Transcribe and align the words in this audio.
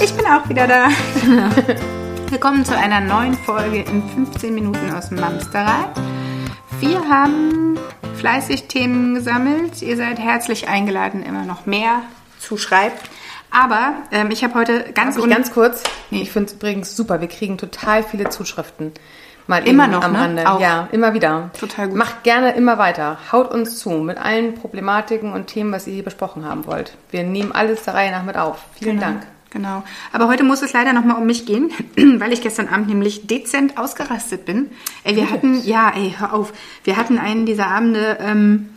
Ich 0.00 0.14
bin 0.14 0.26
auch 0.26 0.48
wieder 0.48 0.68
da. 0.68 0.88
Willkommen 2.30 2.64
zu 2.64 2.76
einer 2.76 3.00
neuen 3.00 3.34
Folge 3.34 3.78
in 3.80 4.08
15 4.08 4.54
Minuten 4.54 4.92
aus 4.94 5.08
dem 5.08 5.18
Mamsterrad. 5.18 5.90
Wir 6.78 7.08
haben 7.08 7.76
fleißig 8.16 8.68
Themen 8.68 9.14
gesammelt. 9.14 9.82
Ihr 9.82 9.96
seid 9.96 10.20
herzlich 10.20 10.68
eingeladen, 10.68 11.24
immer 11.24 11.44
noch 11.44 11.66
mehr 11.66 12.02
zu 12.38 12.56
schreiben. 12.56 12.94
Aber 13.50 13.94
ähm, 14.12 14.30
ich 14.30 14.44
habe 14.44 14.54
heute 14.54 14.84
ganz 14.92 15.16
Darf 15.16 15.24
ich 15.24 15.30
ganz 15.30 15.52
kurz. 15.52 15.82
Nee. 16.10 16.22
Ich 16.22 16.30
finde 16.30 16.48
es 16.50 16.54
übrigens 16.54 16.96
super. 16.96 17.20
Wir 17.20 17.28
kriegen 17.28 17.58
total 17.58 18.04
viele 18.04 18.28
Zuschriften. 18.28 18.92
Mal 19.48 19.66
immer 19.66 19.88
noch 19.88 20.04
am 20.04 20.12
ne? 20.12 20.18
Rande. 20.18 20.48
Auch. 20.48 20.60
Ja, 20.60 20.88
immer 20.92 21.14
wieder. 21.14 21.50
Total 21.58 21.88
gut. 21.88 21.96
Macht 21.96 22.22
gerne 22.22 22.52
immer 22.52 22.78
weiter. 22.78 23.18
Haut 23.32 23.50
uns 23.50 23.78
zu 23.78 23.90
mit 23.90 24.18
allen 24.18 24.54
Problematiken 24.54 25.32
und 25.32 25.48
Themen, 25.48 25.72
was 25.72 25.86
ihr 25.88 25.94
hier 25.94 26.04
besprochen 26.04 26.44
haben 26.44 26.66
wollt. 26.66 26.96
Wir 27.10 27.24
nehmen 27.24 27.50
alles 27.50 27.82
der 27.82 27.94
Reihe 27.94 28.12
nach 28.12 28.22
mit 28.22 28.36
auf. 28.36 28.58
Vielen 28.74 29.00
genau. 29.00 29.12
Dank. 29.12 29.26
Genau. 29.50 29.82
Aber 30.12 30.28
heute 30.28 30.44
muss 30.44 30.62
es 30.62 30.74
leider 30.74 30.92
nochmal 30.92 31.16
um 31.16 31.26
mich 31.26 31.46
gehen, 31.46 31.70
weil 31.96 32.32
ich 32.32 32.42
gestern 32.42 32.68
Abend 32.68 32.88
nämlich 32.88 33.26
dezent 33.26 33.78
ausgerastet 33.78 34.44
bin. 34.44 34.70
Ey, 35.04 35.16
wir 35.16 35.30
hatten, 35.30 35.62
ja, 35.64 35.90
ey, 35.90 36.14
hör 36.18 36.34
auf. 36.34 36.52
Wir 36.84 36.96
hatten 36.96 37.18
einen 37.18 37.46
dieser 37.46 37.68
Abende, 37.68 38.18
ähm, 38.20 38.68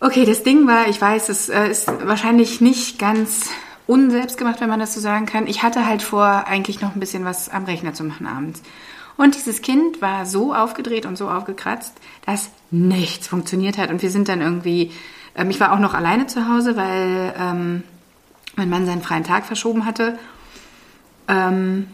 okay, 0.00 0.24
das 0.24 0.42
Ding 0.42 0.66
war, 0.66 0.88
ich 0.88 1.00
weiß, 1.00 1.28
es 1.28 1.48
äh, 1.48 1.70
ist 1.70 1.88
wahrscheinlich 2.06 2.60
nicht 2.60 2.98
ganz 2.98 3.50
unselbst 3.86 4.38
gemacht, 4.38 4.60
wenn 4.60 4.68
man 4.68 4.80
das 4.80 4.94
so 4.94 5.00
sagen 5.00 5.26
kann. 5.26 5.46
Ich 5.46 5.62
hatte 5.62 5.86
halt 5.86 6.02
vor, 6.02 6.46
eigentlich 6.46 6.80
noch 6.80 6.94
ein 6.94 7.00
bisschen 7.00 7.24
was 7.24 7.48
am 7.50 7.64
Rechner 7.64 7.92
zu 7.92 8.02
machen 8.02 8.26
abends. 8.26 8.62
Und 9.16 9.34
dieses 9.34 9.62
Kind 9.62 10.02
war 10.02 10.26
so 10.26 10.54
aufgedreht 10.54 11.06
und 11.06 11.16
so 11.16 11.28
aufgekratzt, 11.28 11.94
dass 12.24 12.50
nichts 12.70 13.28
funktioniert 13.28 13.78
hat. 13.78 13.90
Und 13.90 14.02
wir 14.02 14.10
sind 14.10 14.28
dann 14.28 14.40
irgendwie, 14.40 14.92
ähm, 15.34 15.50
ich 15.50 15.60
war 15.60 15.72
auch 15.72 15.78
noch 15.78 15.94
alleine 15.94 16.26
zu 16.26 16.48
Hause, 16.48 16.76
weil 16.76 17.34
ähm, 17.38 17.82
mein 18.56 18.68
Mann 18.70 18.86
seinen 18.86 19.02
freien 19.02 19.24
Tag 19.24 19.44
verschoben 19.44 19.84
hatte. 19.84 20.18
Ähm, 21.28 21.86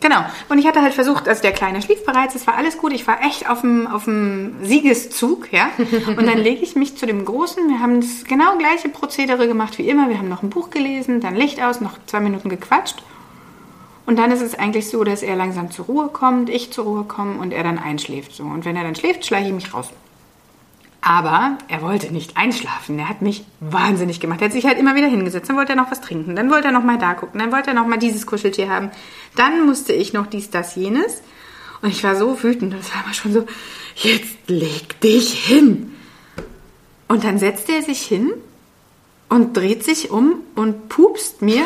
genau. 0.00 0.24
Und 0.48 0.58
ich 0.58 0.66
hatte 0.66 0.80
halt 0.80 0.94
versucht, 0.94 1.28
also 1.28 1.42
der 1.42 1.52
Kleine 1.52 1.82
schlief 1.82 2.04
bereits, 2.04 2.34
es 2.34 2.46
war 2.46 2.54
alles 2.54 2.78
gut. 2.78 2.92
Ich 2.92 3.06
war 3.06 3.22
echt 3.22 3.50
auf 3.50 3.60
dem, 3.60 3.86
auf 3.86 4.04
dem 4.04 4.64
Siegeszug, 4.64 5.52
ja. 5.52 5.68
Und 6.06 6.26
dann 6.26 6.38
lege 6.38 6.62
ich 6.62 6.76
mich 6.76 6.96
zu 6.96 7.06
dem 7.06 7.24
Großen. 7.24 7.68
Wir 7.68 7.80
haben 7.80 8.00
das 8.00 8.24
genau 8.24 8.56
gleiche 8.56 8.88
Prozedere 8.88 9.48
gemacht 9.48 9.78
wie 9.78 9.88
immer. 9.88 10.08
Wir 10.08 10.18
haben 10.18 10.28
noch 10.28 10.42
ein 10.42 10.50
Buch 10.50 10.70
gelesen, 10.70 11.20
dann 11.20 11.34
Licht 11.34 11.60
aus, 11.60 11.80
noch 11.80 11.98
zwei 12.06 12.20
Minuten 12.20 12.48
gequatscht. 12.48 13.02
Und 14.06 14.20
dann 14.20 14.30
ist 14.30 14.40
es 14.40 14.56
eigentlich 14.56 14.88
so, 14.88 15.02
dass 15.02 15.24
er 15.24 15.34
langsam 15.34 15.72
zur 15.72 15.86
Ruhe 15.86 16.08
kommt, 16.08 16.48
ich 16.48 16.72
zur 16.72 16.84
Ruhe 16.84 17.04
komme 17.04 17.40
und 17.40 17.52
er 17.52 17.64
dann 17.64 17.78
einschläft. 17.78 18.32
So. 18.32 18.44
Und 18.44 18.64
wenn 18.64 18.76
er 18.76 18.84
dann 18.84 18.94
schläft, 18.94 19.26
schleiche 19.26 19.48
ich 19.48 19.54
mich 19.54 19.74
raus. 19.74 19.90
Aber 21.08 21.56
er 21.68 21.82
wollte 21.82 22.12
nicht 22.12 22.36
einschlafen. 22.36 22.98
Er 22.98 23.08
hat 23.08 23.22
mich 23.22 23.44
wahnsinnig 23.60 24.18
gemacht. 24.18 24.40
Er 24.40 24.46
hat 24.46 24.52
sich 24.52 24.66
halt 24.66 24.76
immer 24.76 24.96
wieder 24.96 25.06
hingesetzt. 25.06 25.48
Dann 25.48 25.56
wollte 25.56 25.74
er 25.74 25.76
noch 25.76 25.92
was 25.92 26.00
trinken. 26.00 26.34
Dann 26.34 26.50
wollte 26.50 26.66
er 26.66 26.72
noch 26.72 26.82
mal 26.82 26.98
da 26.98 27.14
gucken. 27.14 27.38
Dann 27.38 27.52
wollte 27.52 27.68
er 27.68 27.74
noch 27.74 27.86
mal 27.86 27.96
dieses 27.96 28.26
Kuscheltier 28.26 28.68
haben. 28.68 28.90
Dann 29.36 29.66
musste 29.66 29.92
ich 29.92 30.12
noch 30.12 30.26
dies, 30.26 30.50
das, 30.50 30.74
jenes. 30.74 31.22
Und 31.80 31.90
ich 31.90 32.02
war 32.02 32.16
so 32.16 32.42
wütend. 32.42 32.74
Das 32.74 32.92
war 32.92 33.04
immer 33.04 33.14
schon 33.14 33.32
so, 33.32 33.46
jetzt 33.94 34.34
leg 34.48 35.00
dich 35.00 35.32
hin. 35.44 35.94
Und 37.06 37.22
dann 37.22 37.38
setzt 37.38 37.70
er 37.70 37.82
sich 37.82 38.02
hin 38.02 38.32
und 39.28 39.56
dreht 39.56 39.84
sich 39.84 40.10
um 40.10 40.40
und 40.56 40.88
pupst 40.88 41.40
mir 41.40 41.62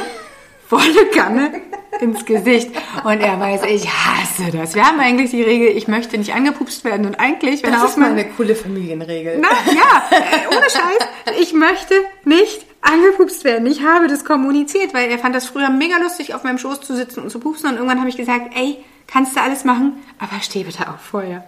volle 0.68 1.06
Kanne 1.14 1.62
ins 1.98 2.24
Gesicht. 2.24 2.70
Und 3.04 3.20
er 3.20 3.40
weiß, 3.40 3.62
ich 3.64 3.88
hasse 3.88 4.50
das. 4.52 4.74
Wir 4.74 4.86
haben 4.86 5.00
eigentlich 5.00 5.30
die 5.30 5.42
Regel, 5.42 5.68
ich 5.76 5.88
möchte 5.88 6.16
nicht 6.18 6.34
angepupst 6.34 6.84
werden. 6.84 7.06
Und 7.06 7.18
eigentlich, 7.18 7.62
wenn 7.62 7.72
das 7.72 7.90
ist 7.90 7.98
mal 7.98 8.10
eine 8.10 8.28
coole 8.30 8.54
Familienregel. 8.54 9.38
Na, 9.40 9.48
ja, 9.72 10.02
ohne 10.48 10.70
Scheiß. 10.70 11.38
Ich 11.40 11.52
möchte 11.52 11.94
nicht 12.24 12.64
angepupst 12.82 13.44
werden. 13.44 13.66
Ich 13.66 13.82
habe 13.82 14.06
das 14.06 14.24
kommuniziert, 14.24 14.94
weil 14.94 15.10
er 15.10 15.18
fand 15.18 15.34
das 15.34 15.46
früher 15.46 15.70
mega 15.70 15.98
lustig, 15.98 16.34
auf 16.34 16.44
meinem 16.44 16.58
Schoß 16.58 16.80
zu 16.80 16.94
sitzen 16.94 17.22
und 17.22 17.30
zu 17.30 17.40
pupsen. 17.40 17.70
Und 17.70 17.76
irgendwann 17.76 17.98
habe 17.98 18.08
ich 18.08 18.16
gesagt, 18.16 18.52
ey, 18.54 18.82
kannst 19.06 19.36
du 19.36 19.40
alles 19.40 19.64
machen, 19.64 20.02
aber 20.18 20.40
steh 20.40 20.64
bitte 20.64 20.88
auch 20.88 20.98
vorher. 20.98 21.44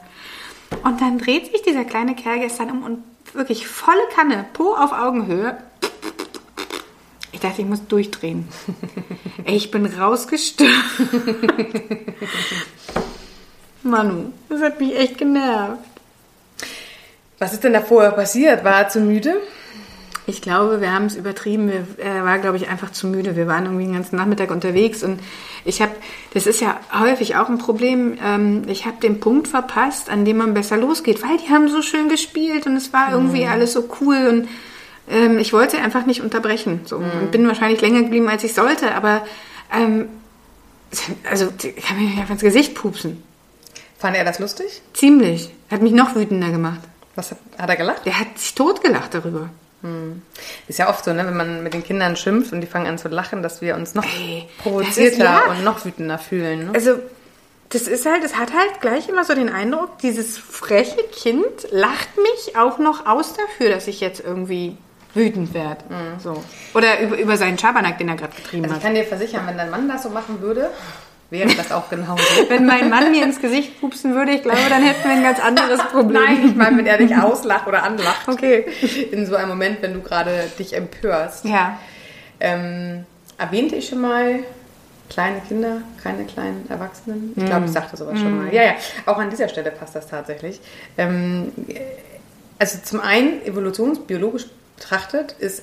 Und 0.84 1.00
dann 1.00 1.18
dreht 1.18 1.50
sich 1.50 1.62
dieser 1.62 1.84
kleine 1.84 2.14
Kerl 2.14 2.40
gestern 2.40 2.70
um 2.70 2.82
und 2.82 3.04
wirklich 3.34 3.66
volle 3.66 4.02
Kanne, 4.14 4.44
Po 4.52 4.74
auf 4.74 4.92
Augenhöhe, 4.92 5.58
ich 7.32 7.40
dachte, 7.40 7.62
ich 7.62 7.68
muss 7.68 7.86
durchdrehen. 7.86 8.46
Ey, 9.44 9.56
ich 9.56 9.70
bin 9.70 9.86
rausgestürmt. 9.86 10.72
Manu, 13.82 14.32
das 14.48 14.60
hat 14.60 14.78
mich 14.80 14.96
echt 14.96 15.18
genervt. 15.18 15.80
Was 17.38 17.52
ist 17.52 17.64
denn 17.64 17.72
da 17.72 17.80
vorher 17.80 18.12
passiert? 18.12 18.62
War 18.62 18.82
er 18.82 18.88
zu 18.88 19.00
müde? 19.00 19.34
Ich 20.26 20.40
glaube, 20.40 20.80
wir 20.80 20.92
haben 20.92 21.06
es 21.06 21.16
übertrieben. 21.16 21.68
Wir, 21.68 21.84
er 21.98 22.24
war, 22.24 22.38
glaube 22.38 22.56
ich, 22.56 22.68
einfach 22.68 22.92
zu 22.92 23.08
müde. 23.08 23.34
Wir 23.34 23.48
waren 23.48 23.64
irgendwie 23.64 23.86
den 23.86 23.94
ganzen 23.94 24.16
Nachmittag 24.16 24.52
unterwegs 24.52 25.02
und 25.02 25.18
ich 25.64 25.82
habe, 25.82 25.92
das 26.34 26.46
ist 26.46 26.60
ja 26.60 26.78
häufig 26.96 27.36
auch 27.36 27.48
ein 27.48 27.58
Problem, 27.58 28.18
ähm, 28.24 28.62
ich 28.68 28.86
habe 28.86 28.98
den 29.00 29.20
Punkt 29.20 29.48
verpasst, 29.48 30.10
an 30.10 30.24
dem 30.24 30.36
man 30.36 30.54
besser 30.54 30.76
losgeht, 30.76 31.22
weil 31.22 31.38
die 31.38 31.52
haben 31.52 31.68
so 31.68 31.82
schön 31.82 32.08
gespielt 32.08 32.66
und 32.66 32.76
es 32.76 32.92
war 32.92 33.12
irgendwie 33.12 33.44
mhm. 33.44 33.50
alles 33.50 33.72
so 33.72 33.88
cool 34.00 34.28
und 34.28 34.48
ähm, 35.12 35.38
ich 35.38 35.52
wollte 35.52 35.78
einfach 35.78 36.06
nicht 36.06 36.22
unterbrechen. 36.22 36.80
So. 36.84 36.98
Mhm. 36.98 37.10
Und 37.20 37.30
bin 37.30 37.46
wahrscheinlich 37.46 37.80
länger 37.80 38.02
geblieben, 38.02 38.28
als 38.28 38.44
ich 38.44 38.54
sollte, 38.54 38.94
aber 38.94 39.24
ähm, 39.72 40.08
also 41.30 41.52
ich 41.62 41.76
kann 41.76 41.98
mir 41.98 42.20
einfach 42.20 42.32
ins 42.32 42.42
Gesicht 42.42 42.74
pupsen. 42.74 43.22
Fand 43.98 44.16
er 44.16 44.24
das 44.24 44.38
lustig? 44.38 44.82
Ziemlich. 44.94 45.50
Hat 45.70 45.82
mich 45.82 45.92
noch 45.92 46.14
wütender 46.14 46.50
gemacht. 46.50 46.80
Was 47.14 47.30
hat, 47.30 47.38
hat 47.58 47.70
er 47.70 47.76
gelacht? 47.76 48.04
Der 48.06 48.18
hat 48.18 48.38
sich 48.38 48.54
totgelacht 48.54 49.14
darüber. 49.14 49.50
Hm. 49.82 50.22
Ist 50.68 50.78
ja 50.78 50.88
oft 50.88 51.04
so, 51.04 51.12
ne, 51.12 51.26
wenn 51.26 51.36
man 51.36 51.62
mit 51.62 51.74
den 51.74 51.84
Kindern 51.84 52.16
schimpft 52.16 52.52
und 52.52 52.60
die 52.60 52.66
fangen 52.66 52.86
an 52.86 52.98
zu 52.98 53.08
lachen, 53.08 53.42
dass 53.42 53.60
wir 53.60 53.74
uns 53.74 53.94
noch 53.94 54.04
Ey, 54.04 54.48
provozierter 54.58 55.24
ja. 55.24 55.42
und 55.50 55.64
noch 55.64 55.84
wütender 55.84 56.18
fühlen. 56.18 56.66
Ne? 56.66 56.70
Also 56.74 56.98
das 57.68 57.82
ist 57.82 58.06
halt, 58.06 58.22
es 58.22 58.36
hat 58.36 58.52
halt 58.52 58.80
gleich 58.80 59.08
immer 59.08 59.24
so 59.24 59.34
den 59.34 59.48
Eindruck, 59.48 59.98
dieses 59.98 60.38
freche 60.38 61.02
Kind 61.12 61.68
lacht 61.70 62.08
mich 62.16 62.56
auch 62.56 62.78
noch 62.78 63.06
aus 63.06 63.34
dafür, 63.34 63.70
dass 63.70 63.88
ich 63.88 64.00
jetzt 64.00 64.20
irgendwie 64.20 64.76
wütend 65.14 65.54
werde. 65.54 65.84
Mhm. 65.88 66.20
So. 66.20 66.42
Oder 66.74 67.00
über, 67.00 67.18
über 67.18 67.36
seinen 67.36 67.58
Schabernack, 67.58 67.98
den 67.98 68.08
er 68.08 68.16
gerade 68.16 68.34
getrieben 68.34 68.64
also 68.64 68.76
hat. 68.76 68.82
Ich 68.82 68.86
kann 68.86 68.94
dir 68.94 69.04
versichern, 69.04 69.46
wenn 69.46 69.56
dein 69.56 69.70
Mann 69.70 69.88
das 69.88 70.02
so 70.02 70.10
machen 70.10 70.40
würde, 70.40 70.70
wäre 71.30 71.54
das 71.54 71.72
auch 71.72 71.88
genauso. 71.88 72.22
wenn 72.48 72.66
mein 72.66 72.88
Mann 72.88 73.10
mir 73.10 73.24
ins 73.24 73.40
Gesicht 73.40 73.80
pupsen 73.80 74.14
würde, 74.14 74.32
ich 74.32 74.42
glaube, 74.42 74.58
dann 74.68 74.82
hätten 74.82 75.04
wir 75.04 75.16
ein 75.16 75.22
ganz 75.22 75.40
anderes 75.40 75.82
Problem. 75.90 76.22
Nein, 76.22 76.46
ich 76.46 76.54
meine, 76.54 76.78
wenn 76.78 76.86
er 76.86 76.98
dich 76.98 77.14
auslacht 77.16 77.66
oder 77.66 77.82
anlacht. 77.82 78.28
Okay. 78.28 78.66
In 79.10 79.26
so 79.26 79.36
einem 79.36 79.48
Moment, 79.48 79.82
wenn 79.82 79.94
du 79.94 80.00
gerade 80.00 80.50
dich 80.58 80.74
empörst. 80.74 81.44
Ja. 81.44 81.78
Ähm, 82.40 83.06
erwähnte 83.38 83.76
ich 83.76 83.88
schon 83.88 84.00
mal 84.00 84.40
kleine 85.08 85.40
Kinder, 85.46 85.82
keine 86.02 86.24
kleinen 86.24 86.66
Erwachsenen? 86.68 87.32
Ich 87.36 87.44
glaube, 87.44 87.66
ich 87.66 87.72
sagte 87.72 87.96
sowas 87.96 88.14
mm. 88.14 88.18
schon 88.18 88.36
mal. 88.36 88.54
Ja, 88.54 88.62
ja. 88.62 88.74
Auch 89.06 89.18
an 89.18 89.30
dieser 89.30 89.48
Stelle 89.48 89.70
passt 89.70 89.94
das 89.94 90.06
tatsächlich. 90.08 90.60
Ähm, 90.96 91.52
also 92.58 92.78
zum 92.82 93.00
einen 93.00 93.44
evolutionsbiologisch 93.44 94.46
betrachtet, 94.76 95.32
ist 95.38 95.62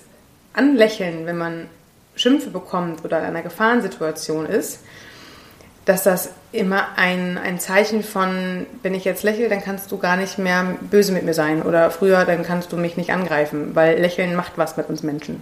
Anlächeln, 0.54 1.26
wenn 1.26 1.38
man 1.38 1.68
Schimpfe 2.16 2.50
bekommt 2.50 3.06
oder 3.06 3.20
in 3.20 3.26
einer 3.26 3.42
Gefahrensituation 3.42 4.46
ist, 4.46 4.80
dass 5.86 6.04
das 6.04 6.32
immer 6.52 6.88
ein, 6.98 7.38
ein 7.38 7.60
Zeichen 7.60 8.04
von, 8.04 8.66
wenn 8.84 8.94
ich 8.94 9.06
jetzt 9.06 9.24
lächle, 9.24 9.50
dann 9.50 9.64
kannst 9.64 9.92
du 9.92 9.98
gar 9.98 10.18
nicht 10.18 10.38
mehr 10.38 10.76
böse 10.82 11.12
mit 11.12 11.24
mir 11.24 11.34
sein 11.34 11.62
oder 11.62 11.90
früher, 11.92 12.26
dann 12.26 12.44
kannst 12.44 12.72
du 12.72 12.78
mich 12.78 12.98
nicht 12.98 13.12
angreifen, 13.12 13.76
weil 13.76 14.00
Lächeln 14.00 14.36
macht 14.36 14.54
was 14.58 14.78
mit 14.78 14.90
uns 14.90 15.04
Menschen. 15.04 15.42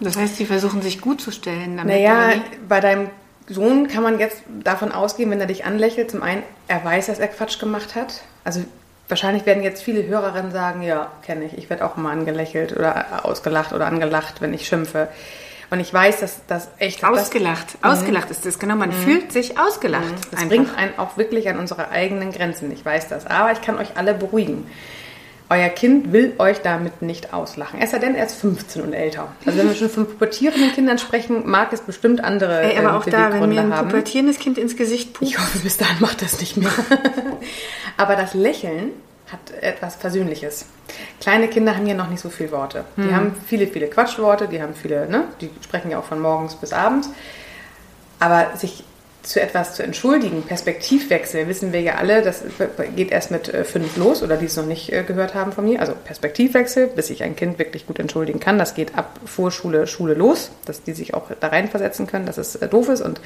Das 0.00 0.16
heißt, 0.16 0.36
sie 0.36 0.46
versuchen 0.46 0.82
sich 0.82 1.00
gut 1.00 1.20
zu 1.20 1.32
stellen. 1.32 1.76
Damit 1.76 1.94
naja, 1.94 2.34
bei 2.68 2.80
deinem 2.80 3.10
Sohn 3.48 3.88
kann 3.88 4.02
man 4.02 4.18
jetzt 4.18 4.42
davon 4.62 4.92
ausgehen, 4.92 5.30
wenn 5.30 5.40
er 5.40 5.46
dich 5.46 5.64
anlächelt, 5.64 6.10
zum 6.10 6.22
einen, 6.22 6.42
er 6.68 6.84
weiß, 6.84 7.06
dass 7.06 7.18
er 7.18 7.28
Quatsch 7.28 7.58
gemacht 7.58 7.94
hat. 7.94 8.22
Also 8.44 8.62
Wahrscheinlich 9.08 9.46
werden 9.46 9.62
jetzt 9.62 9.82
viele 9.82 10.06
Hörerinnen 10.06 10.52
sagen, 10.52 10.82
ja, 10.82 11.10
kenne 11.22 11.46
ich. 11.46 11.56
Ich 11.56 11.70
werde 11.70 11.84
auch 11.84 11.96
immer 11.96 12.10
angelächelt 12.10 12.76
oder 12.76 13.24
ausgelacht 13.24 13.72
oder 13.72 13.86
angelacht, 13.86 14.40
wenn 14.40 14.52
ich 14.52 14.66
schimpfe. 14.66 15.08
Und 15.70 15.80
ich 15.80 15.92
weiß, 15.92 16.20
dass 16.20 16.40
das 16.46 16.68
echt... 16.78 17.04
Ausgelacht. 17.04 17.76
Das, 17.80 17.82
mhm. 17.82 17.98
ausgelacht 17.98 18.30
ist 18.30 18.46
das, 18.46 18.58
genau. 18.58 18.76
Man 18.76 18.90
mhm. 18.90 18.94
fühlt 18.94 19.32
sich 19.32 19.58
ausgelacht. 19.58 20.04
Mhm. 20.04 20.30
Das 20.30 20.40
einfach. 20.40 20.48
bringt 20.48 20.78
einen 20.78 20.98
auch 20.98 21.16
wirklich 21.16 21.48
an 21.48 21.58
unsere 21.58 21.90
eigenen 21.90 22.32
Grenzen. 22.32 22.70
Ich 22.72 22.84
weiß 22.84 23.08
das. 23.08 23.26
Aber 23.26 23.52
ich 23.52 23.60
kann 23.60 23.78
euch 23.78 23.96
alle 23.96 24.14
beruhigen. 24.14 24.66
Euer 25.50 25.70
Kind 25.70 26.12
will 26.12 26.34
euch 26.38 26.60
damit 26.60 27.00
nicht 27.00 27.32
auslachen. 27.32 27.80
Es 27.80 27.92
sei 27.92 27.98
denn, 27.98 28.14
er 28.14 28.26
ist 28.26 28.34
15 28.34 28.82
und 28.82 28.92
älter. 28.92 29.28
Also 29.46 29.58
wenn 29.58 29.68
wir 29.68 29.74
schon 29.74 29.88
von 29.88 30.06
pubertierenden 30.06 30.72
Kindern 30.72 30.98
sprechen, 30.98 31.48
mag 31.48 31.72
es 31.72 31.80
bestimmt 31.80 32.22
andere 32.22 32.60
Ey, 32.60 32.76
aber 32.76 32.90
ähm, 32.90 32.94
auch 32.96 33.04
da, 33.06 33.32
wenn 33.32 33.48
mir 33.48 33.62
ein 33.62 33.74
haben. 33.74 33.88
pubertierendes 33.88 34.38
Kind 34.38 34.58
ins 34.58 34.76
Gesicht 34.76 35.14
pupst. 35.14 35.32
Ich 35.32 35.38
hoffe, 35.38 35.58
bis 35.60 35.78
dahin 35.78 35.96
macht 36.00 36.20
das 36.20 36.38
nicht 36.40 36.58
mehr. 36.58 36.70
aber 37.96 38.14
das 38.14 38.34
Lächeln 38.34 38.90
hat 39.32 39.62
etwas 39.62 39.96
Versöhnliches. 39.96 40.66
Kleine 41.20 41.48
Kinder 41.48 41.76
haben 41.76 41.86
ja 41.86 41.94
noch 41.94 42.10
nicht 42.10 42.20
so 42.20 42.28
viele 42.28 42.50
Worte. 42.52 42.84
Die 42.96 43.02
hm. 43.02 43.16
haben 43.16 43.36
viele, 43.46 43.66
viele 43.66 43.88
Quatschworte, 43.88 44.48
die 44.48 44.60
haben 44.60 44.74
viele, 44.74 45.08
ne? 45.08 45.24
Die 45.40 45.50
sprechen 45.62 45.90
ja 45.90 45.98
auch 45.98 46.04
von 46.04 46.20
morgens 46.20 46.56
bis 46.56 46.72
abends. 46.72 47.10
Aber 48.20 48.56
sich 48.56 48.84
zu 49.22 49.40
etwas 49.40 49.74
zu 49.74 49.82
entschuldigen, 49.82 50.42
Perspektivwechsel, 50.42 51.48
wissen 51.48 51.72
wir 51.72 51.80
ja 51.80 51.96
alle, 51.96 52.22
das 52.22 52.42
geht 52.96 53.10
erst 53.10 53.30
mit 53.30 53.52
äh, 53.52 53.64
fünf 53.64 53.96
los 53.96 54.22
oder 54.22 54.36
die 54.36 54.46
es 54.46 54.56
noch 54.56 54.64
nicht 54.64 54.92
äh, 54.92 55.02
gehört 55.02 55.34
haben 55.34 55.52
von 55.52 55.64
mir. 55.64 55.80
Also 55.80 55.92
Perspektivwechsel, 55.92 56.86
bis 56.86 57.10
ich 57.10 57.22
ein 57.22 57.36
Kind 57.36 57.58
wirklich 57.58 57.86
gut 57.86 57.98
entschuldigen 57.98 58.40
kann, 58.40 58.58
das 58.58 58.74
geht 58.74 58.96
ab 58.96 59.18
Vorschule, 59.26 59.86
Schule 59.86 60.14
los, 60.14 60.50
dass 60.64 60.82
die 60.82 60.92
sich 60.92 61.14
auch 61.14 61.30
da 61.40 61.48
reinversetzen 61.48 62.06
können, 62.06 62.26
dass 62.26 62.38
es 62.38 62.56
äh, 62.56 62.68
doof 62.68 62.88
ist 62.88 63.00
und 63.00 63.20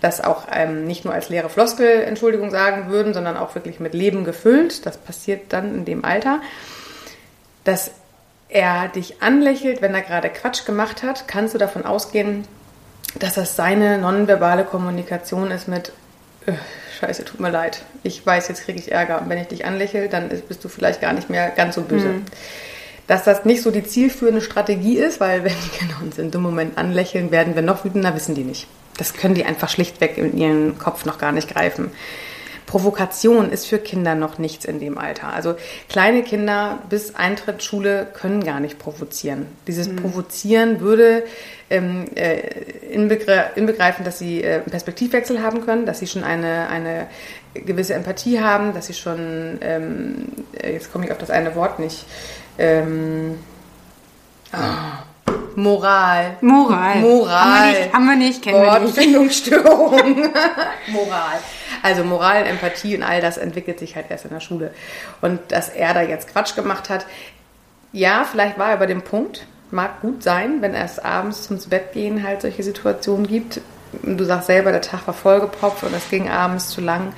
das 0.00 0.22
auch 0.22 0.46
ähm, 0.52 0.86
nicht 0.86 1.04
nur 1.04 1.14
als 1.14 1.28
leere 1.28 1.50
Floskel 1.50 2.02
Entschuldigung 2.02 2.50
sagen 2.50 2.90
würden, 2.90 3.14
sondern 3.14 3.36
auch 3.36 3.54
wirklich 3.54 3.80
mit 3.80 3.94
Leben 3.94 4.24
gefüllt. 4.24 4.86
Das 4.86 4.96
passiert 4.96 5.52
dann 5.52 5.74
in 5.74 5.84
dem 5.84 6.04
Alter. 6.04 6.40
Dass 7.64 7.92
er 8.48 8.88
dich 8.88 9.22
anlächelt, 9.22 9.82
wenn 9.82 9.94
er 9.94 10.02
gerade 10.02 10.30
Quatsch 10.30 10.64
gemacht 10.64 11.02
hat, 11.02 11.28
kannst 11.28 11.54
du 11.54 11.58
davon 11.58 11.84
ausgehen, 11.84 12.46
dass 13.18 13.34
das 13.34 13.56
seine 13.56 13.98
nonverbale 13.98 14.64
Kommunikation 14.64 15.50
ist 15.50 15.68
mit 15.68 15.92
äh, 16.46 16.52
Scheiße, 16.98 17.24
tut 17.24 17.40
mir 17.40 17.50
leid. 17.50 17.82
Ich 18.02 18.24
weiß, 18.24 18.48
jetzt 18.48 18.64
kriege 18.64 18.78
ich 18.78 18.92
Ärger. 18.92 19.20
Und 19.20 19.28
wenn 19.28 19.38
ich 19.38 19.48
dich 19.48 19.64
anlächle, 19.64 20.08
dann 20.08 20.28
bist 20.28 20.64
du 20.64 20.68
vielleicht 20.68 21.00
gar 21.00 21.12
nicht 21.12 21.28
mehr 21.30 21.50
ganz 21.50 21.74
so 21.74 21.82
böse. 21.82 22.08
Mhm. 22.08 22.22
Dass 23.06 23.24
das 23.24 23.44
nicht 23.44 23.62
so 23.62 23.70
die 23.70 23.84
zielführende 23.84 24.40
Strategie 24.40 24.96
ist, 24.96 25.20
weil 25.20 25.44
wenn 25.44 25.52
die 25.52 25.76
Kinder 25.76 25.96
uns 26.02 26.18
in 26.18 26.30
dem 26.30 26.40
Moment 26.40 26.78
anlächeln, 26.78 27.30
werden 27.30 27.54
wir 27.54 27.62
noch 27.62 27.84
wütender, 27.84 28.14
wissen 28.14 28.34
die 28.34 28.44
nicht. 28.44 28.66
Das 28.96 29.12
können 29.12 29.34
die 29.34 29.44
einfach 29.44 29.68
schlichtweg 29.68 30.16
in 30.16 30.38
ihren 30.38 30.78
Kopf 30.78 31.04
noch 31.04 31.18
gar 31.18 31.32
nicht 31.32 31.52
greifen. 31.52 31.90
Provokation 32.74 33.52
ist 33.52 33.68
für 33.68 33.78
Kinder 33.78 34.16
noch 34.16 34.38
nichts 34.38 34.64
in 34.64 34.80
dem 34.80 34.98
Alter. 34.98 35.32
Also 35.32 35.54
kleine 35.88 36.24
Kinder 36.24 36.80
bis 36.90 37.14
Eintritt 37.14 37.62
Schule 37.62 38.04
können 38.12 38.42
gar 38.42 38.58
nicht 38.58 38.80
provozieren. 38.80 39.46
Dieses 39.68 39.86
mhm. 39.86 39.94
Provozieren 39.94 40.80
würde 40.80 41.22
ähm, 41.70 42.06
äh, 42.16 42.40
inbegreifen, 42.90 44.04
dass 44.04 44.18
sie 44.18 44.42
äh, 44.42 44.54
einen 44.54 44.64
Perspektivwechsel 44.72 45.40
haben 45.40 45.64
können, 45.64 45.86
dass 45.86 46.00
sie 46.00 46.08
schon 46.08 46.24
eine, 46.24 46.68
eine 46.68 47.06
gewisse 47.54 47.94
Empathie 47.94 48.40
haben, 48.40 48.74
dass 48.74 48.88
sie 48.88 48.94
schon, 48.94 49.58
ähm, 49.60 50.32
äh, 50.60 50.72
jetzt 50.72 50.92
komme 50.92 51.04
ich 51.04 51.12
auf 51.12 51.18
das 51.18 51.30
eine 51.30 51.54
Wort 51.54 51.78
nicht, 51.78 52.04
ähm, 52.58 53.38
oh, 54.52 55.28
Moral. 55.54 56.38
Moral. 56.40 56.96
Moral. 56.96 57.38
Haben 57.38 57.66
wir 57.66 57.80
nicht, 57.80 57.94
haben 57.94 58.06
wir 58.06 58.16
nicht 58.16 58.42
kennen 58.42 58.66
Wortfindungsstörung. 58.66 60.16
Moral. 60.88 61.38
Also 61.84 62.02
Moral, 62.02 62.46
Empathie 62.46 62.96
und 62.96 63.02
all 63.02 63.20
das 63.20 63.36
entwickelt 63.36 63.78
sich 63.78 63.94
halt 63.94 64.06
erst 64.08 64.24
in 64.24 64.30
der 64.30 64.40
Schule. 64.40 64.70
Und 65.20 65.38
dass 65.52 65.68
er 65.68 65.92
da 65.92 66.00
jetzt 66.00 66.32
Quatsch 66.32 66.56
gemacht 66.56 66.88
hat, 66.88 67.04
ja, 67.92 68.24
vielleicht 68.24 68.58
war 68.58 68.70
er 68.70 68.78
bei 68.78 68.86
dem 68.86 69.02
Punkt, 69.02 69.46
mag 69.70 70.00
gut 70.00 70.22
sein, 70.22 70.62
wenn 70.62 70.74
es 70.74 70.98
abends 70.98 71.42
zum 71.42 71.58
Bett 71.68 71.92
gehen 71.92 72.26
halt 72.26 72.40
solche 72.40 72.62
Situationen 72.62 73.26
gibt. 73.26 73.60
Du 74.02 74.24
sagst 74.24 74.46
selber, 74.46 74.72
der 74.72 74.80
Tag 74.80 75.06
war 75.06 75.12
vollgepopft 75.12 75.82
und 75.82 75.92
es 75.94 76.08
ging 76.08 76.30
abends 76.30 76.70
zu 76.70 76.80
lang. 76.80 77.12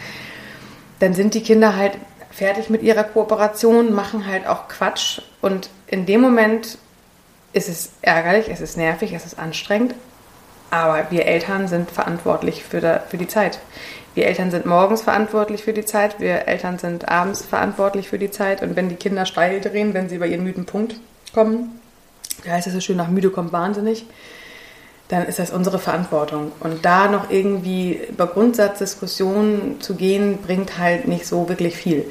Dann 0.98 1.14
sind 1.14 1.34
die 1.34 1.44
Kinder 1.44 1.76
halt 1.76 1.92
fertig 2.32 2.68
mit 2.68 2.82
ihrer 2.82 3.04
Kooperation, 3.04 3.94
machen 3.94 4.26
halt 4.26 4.48
auch 4.48 4.66
Quatsch. 4.66 5.20
Und 5.42 5.70
in 5.86 6.06
dem 6.06 6.20
Moment 6.20 6.76
ist 7.52 7.68
es 7.68 7.92
ärgerlich, 8.02 8.48
es 8.48 8.60
ist 8.60 8.76
nervig, 8.76 9.12
es 9.12 9.26
ist 9.26 9.38
anstrengend. 9.38 9.94
Aber 10.70 11.06
wir 11.10 11.26
Eltern 11.26 11.68
sind 11.68 11.90
verantwortlich 11.90 12.64
für, 12.64 12.80
der, 12.80 13.00
für 13.08 13.18
die 13.18 13.28
Zeit. 13.28 13.60
Wir 14.14 14.26
Eltern 14.26 14.50
sind 14.50 14.66
morgens 14.66 15.02
verantwortlich 15.02 15.62
für 15.62 15.72
die 15.72 15.84
Zeit, 15.84 16.20
wir 16.20 16.48
Eltern 16.48 16.78
sind 16.78 17.06
abends 17.08 17.44
verantwortlich 17.44 18.08
für 18.08 18.18
die 18.18 18.30
Zeit. 18.30 18.62
Und 18.62 18.74
wenn 18.74 18.88
die 18.88 18.96
Kinder 18.96 19.26
steil 19.26 19.60
drehen, 19.60 19.94
wenn 19.94 20.08
sie 20.08 20.16
über 20.16 20.26
ihren 20.26 20.42
müden 20.42 20.64
Punkt 20.64 20.96
kommen, 21.34 21.80
da 22.44 22.52
heißt 22.52 22.66
es 22.66 22.72
so 22.72 22.80
schön, 22.80 22.96
nach 22.96 23.08
müde 23.08 23.30
kommt 23.30 23.52
wahnsinnig, 23.52 24.06
dann 25.08 25.26
ist 25.26 25.38
das 25.38 25.50
unsere 25.50 25.78
Verantwortung. 25.78 26.52
Und 26.60 26.84
da 26.84 27.08
noch 27.08 27.30
irgendwie 27.30 28.00
über 28.08 28.26
Grundsatzdiskussionen 28.26 29.80
zu 29.80 29.94
gehen, 29.94 30.38
bringt 30.38 30.78
halt 30.78 31.06
nicht 31.06 31.26
so 31.26 31.48
wirklich 31.48 31.76
viel. 31.76 32.10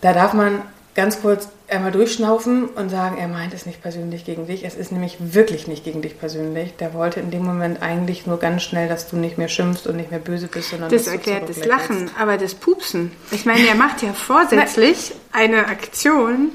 Da 0.00 0.12
darf 0.12 0.32
man 0.32 0.62
ganz 0.94 1.20
kurz 1.20 1.48
einmal 1.68 1.92
durchschnaufen 1.92 2.66
und 2.66 2.88
sagen, 2.88 3.16
er 3.18 3.28
meint 3.28 3.52
es 3.52 3.66
nicht 3.66 3.82
persönlich 3.82 4.24
gegen 4.24 4.46
dich. 4.46 4.64
Es 4.64 4.74
ist 4.74 4.92
nämlich 4.92 5.16
wirklich 5.20 5.66
nicht 5.66 5.84
gegen 5.84 6.02
dich 6.02 6.18
persönlich. 6.18 6.76
Der 6.76 6.94
wollte 6.94 7.20
in 7.20 7.30
dem 7.30 7.44
Moment 7.44 7.82
eigentlich 7.82 8.26
nur 8.26 8.38
ganz 8.38 8.62
schnell, 8.62 8.88
dass 8.88 9.08
du 9.08 9.16
nicht 9.16 9.38
mehr 9.38 9.48
schimpfst 9.48 9.86
und 9.86 9.96
nicht 9.96 10.10
mehr 10.10 10.20
böse 10.20 10.46
bist, 10.46 10.70
sondern 10.70 10.90
das 10.90 11.06
erklärt 11.06 11.48
das 11.48 11.64
Lachen, 11.64 12.10
aber 12.18 12.36
das 12.36 12.54
Pupsen. 12.54 13.10
Ich 13.30 13.44
meine, 13.44 13.66
er 13.66 13.74
macht 13.74 14.02
ja 14.02 14.12
vorsätzlich 14.12 15.12
eine 15.32 15.66
Aktion, 15.66 16.52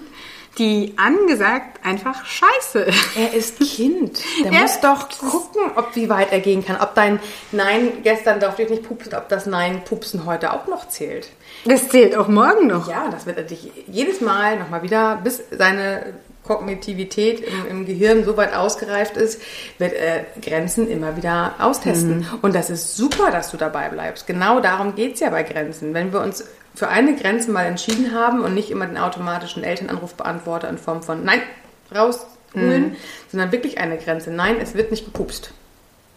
die 0.59 0.93
angesagt 0.97 1.79
einfach 1.83 2.25
scheiße 2.25 2.79
ist. 2.79 3.17
Er 3.17 3.33
ist 3.33 3.59
Kind. 3.59 4.21
Der 4.43 4.51
er 4.51 4.61
muss 4.61 4.79
doch 4.81 5.09
gucken, 5.09 5.61
ob 5.75 5.95
wie 5.95 6.09
weit 6.09 6.31
er 6.31 6.41
gehen 6.41 6.65
kann. 6.65 6.77
Ob 6.79 6.93
dein 6.93 7.19
Nein 7.51 8.03
gestern 8.03 8.39
durfte 8.39 8.63
ich 8.63 8.69
nicht 8.69 8.83
pupsen, 8.83 9.15
ob 9.15 9.29
das 9.29 9.45
Nein 9.45 9.81
pupsen 9.85 10.25
heute 10.25 10.53
auch 10.53 10.67
noch 10.67 10.89
zählt. 10.89 11.29
Das 11.65 11.89
zählt 11.89 12.15
auch 12.15 12.27
morgen 12.27 12.67
noch. 12.67 12.89
Ja, 12.89 13.09
das 13.09 13.25
wird 13.25 13.37
er 13.37 13.43
dich 13.43 13.71
jedes 13.87 14.21
Mal 14.21 14.59
nochmal 14.59 14.83
wieder, 14.83 15.19
bis 15.23 15.41
seine 15.49 16.13
Kognitivität 16.49 17.41
im, 17.41 17.67
im, 17.69 17.85
Gehirn 17.85 18.25
so 18.25 18.35
weit 18.35 18.55
ausgereift 18.55 19.17
ist, 19.17 19.39
wird 19.77 19.93
er 19.93 20.25
Grenzen 20.41 20.89
immer 20.89 21.15
wieder 21.15 21.53
austesten. 21.59 22.19
Mhm. 22.19 22.39
Und 22.41 22.55
das 22.55 22.71
ist 22.71 22.97
super, 22.97 23.29
dass 23.29 23.51
du 23.51 23.57
dabei 23.57 23.89
bleibst. 23.89 24.25
Genau 24.25 24.59
darum 24.59 24.95
geht 24.95 25.13
es 25.13 25.19
ja 25.19 25.29
bei 25.29 25.43
Grenzen. 25.43 25.93
Wenn 25.93 26.11
wir 26.11 26.21
uns 26.21 26.43
für 26.79 26.87
eine 26.87 27.13
Grenze 27.13 27.51
mal 27.51 27.65
entschieden 27.65 28.13
haben 28.13 28.39
und 28.39 28.53
nicht 28.53 28.71
immer 28.71 28.85
den 28.85 28.97
automatischen 28.97 29.65
Elternanrufbeantworter 29.65 30.69
in 30.69 30.77
Form 30.77 31.03
von 31.03 31.25
Nein, 31.25 31.41
rausholen, 31.93 32.91
mhm. 32.91 32.95
sondern 33.29 33.51
wirklich 33.51 33.79
eine 33.79 33.97
Grenze. 33.97 34.31
Nein, 34.31 34.55
es 34.61 34.75
wird 34.75 34.89
nicht 34.89 35.03
gepupst. 35.03 35.51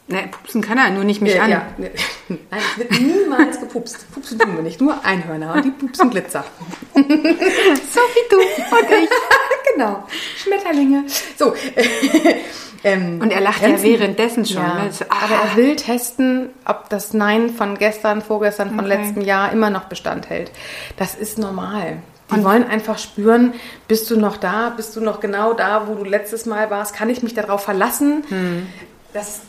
Nein, 0.06 0.30
pupsen 0.30 0.62
kann 0.62 0.78
er, 0.78 0.90
nur 0.90 1.02
nicht 1.02 1.20
mich 1.20 1.34
ja, 1.34 1.42
an. 1.42 1.50
Ja. 1.50 1.66
Nein, 1.78 2.38
es 2.52 2.78
wird 2.78 2.92
niemals 2.92 3.58
gepupst. 3.58 4.06
Pupsen 4.12 4.38
tun 4.38 4.54
wir 4.54 4.62
nicht, 4.62 4.80
nur 4.80 5.04
Einhörner 5.04 5.54
und 5.54 5.64
die 5.64 5.70
pupsen 5.70 6.10
Glitzer. 6.10 6.44
so 6.94 7.00
wie 7.00 8.28
du 8.30 8.36
und 8.38 8.90
ich. 9.02 9.10
genau, 9.74 10.04
Schmetterlinge. 10.36 11.06
So. 11.36 11.56
Ähm, 12.84 13.20
und 13.20 13.32
er 13.32 13.40
lacht 13.40 13.60
Grenzen, 13.60 13.86
ja 13.86 14.00
währenddessen 14.00 14.44
schon. 14.44 14.62
Ja, 14.62 14.84
ne? 14.84 14.92
so, 14.92 15.04
ah. 15.08 15.24
Aber 15.24 15.34
er 15.34 15.56
will 15.56 15.76
testen, 15.76 16.50
ob 16.64 16.88
das 16.88 17.14
Nein 17.14 17.50
von 17.50 17.78
gestern, 17.78 18.22
vorgestern, 18.22 18.70
von 18.70 18.80
okay. 18.80 18.88
letztem 18.88 19.22
Jahr 19.22 19.52
immer 19.52 19.70
noch 19.70 19.84
Bestand 19.84 20.28
hält. 20.30 20.50
Das 20.96 21.14
ist 21.14 21.38
normal. 21.38 21.98
Die 22.30 22.34
und 22.34 22.44
wollen 22.44 22.64
einfach 22.64 22.98
spüren, 22.98 23.54
bist 23.88 24.10
du 24.10 24.18
noch 24.18 24.36
da, 24.36 24.70
bist 24.70 24.96
du 24.96 25.00
noch 25.00 25.20
genau 25.20 25.52
da, 25.52 25.86
wo 25.86 25.94
du 25.94 26.04
letztes 26.04 26.46
Mal 26.46 26.70
warst, 26.70 26.94
kann 26.94 27.10
ich 27.10 27.22
mich 27.22 27.34
darauf 27.34 27.62
verlassen? 27.62 28.24
Hm. 28.28 28.66
Das 29.12 29.42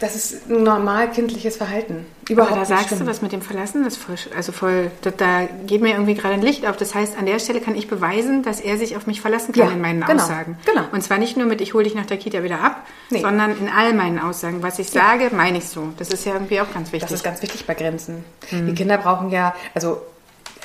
das 0.00 0.14
ist 0.14 0.48
ein 0.48 0.62
normal 0.62 1.10
kindliches 1.10 1.56
Verhalten. 1.56 2.06
Überhaupt 2.28 2.52
Aber 2.52 2.60
da 2.60 2.66
sagst 2.66 2.88
schlimm. 2.88 3.00
du 3.00 3.06
was 3.06 3.20
mit 3.20 3.32
dem 3.32 3.42
Verlassen, 3.42 3.82
das 3.82 3.96
voll, 3.96 4.14
also 4.36 4.52
voll, 4.52 4.90
da, 5.02 5.10
da, 5.10 5.48
geht 5.66 5.80
mir 5.82 5.90
irgendwie 5.90 6.14
gerade 6.14 6.34
ein 6.34 6.42
Licht 6.42 6.66
auf. 6.66 6.76
Das 6.76 6.94
heißt, 6.94 7.18
an 7.18 7.26
der 7.26 7.40
Stelle 7.40 7.60
kann 7.60 7.74
ich 7.74 7.88
beweisen, 7.88 8.42
dass 8.42 8.60
er 8.60 8.76
sich 8.76 8.96
auf 8.96 9.06
mich 9.06 9.20
verlassen 9.20 9.52
kann 9.52 9.66
ja, 9.66 9.72
in 9.72 9.80
meinen 9.80 10.04
genau, 10.04 10.22
Aussagen. 10.22 10.56
Genau. 10.66 10.82
Und 10.92 11.02
zwar 11.02 11.18
nicht 11.18 11.36
nur 11.36 11.46
mit, 11.46 11.60
ich 11.60 11.74
hole 11.74 11.84
dich 11.84 11.94
nach 11.94 12.06
der 12.06 12.16
Kita 12.16 12.44
wieder 12.44 12.60
ab, 12.60 12.86
nee. 13.10 13.20
sondern 13.20 13.58
in 13.58 13.68
all 13.68 13.92
meinen 13.92 14.20
Aussagen. 14.20 14.62
Was 14.62 14.78
ich 14.78 14.90
sage, 14.90 15.24
ja. 15.24 15.30
meine 15.32 15.58
ich 15.58 15.68
so. 15.68 15.88
Das 15.98 16.10
ist 16.10 16.24
ja 16.24 16.34
irgendwie 16.34 16.60
auch 16.60 16.72
ganz 16.72 16.92
wichtig. 16.92 17.08
Das 17.08 17.12
ist 17.12 17.24
ganz 17.24 17.42
wichtig 17.42 17.66
bei 17.66 17.74
Grenzen. 17.74 18.24
Mhm. 18.52 18.66
Die 18.66 18.74
Kinder 18.74 18.98
brauchen 18.98 19.30
ja, 19.30 19.54
also 19.74 20.02